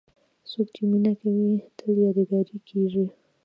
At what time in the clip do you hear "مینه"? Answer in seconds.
0.89-1.11